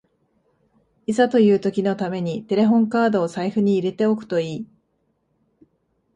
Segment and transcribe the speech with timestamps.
[1.05, 4.67] いざという時のためにテレホンカードを財布に入れておくといい